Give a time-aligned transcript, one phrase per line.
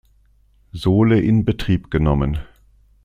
[0.73, 2.39] Sohle in Betrieb genommen.